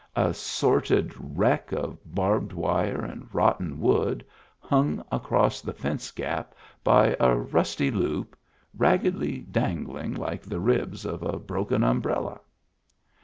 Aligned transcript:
A 0.15 0.33
sordid 0.33 1.13
wreck 1.15 1.71
of 1.71 1.95
barbed 2.03 2.53
wire 2.53 3.01
and 3.05 3.27
rotten 3.35 3.79
wood, 3.79 4.25
hung 4.57 5.05
across 5.11 5.61
the 5.61 5.73
fence 5.73 6.09
gap 6.09 6.55
by 6.83 7.15
a 7.19 7.35
rusty 7.35 7.91
loop, 7.91 8.35
raggedly 8.75 9.41
dangling 9.41 10.15
like 10.15 10.41
the 10.41 10.59
ribs 10.59 11.05
of 11.05 11.21
a 11.21 11.37
broken 11.37 11.83
umbrella. 11.83 12.39